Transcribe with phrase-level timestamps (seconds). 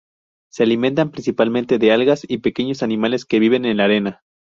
[0.51, 4.23] Se alimentan, principalmente, de algas y pequeños animales que viven en la arena.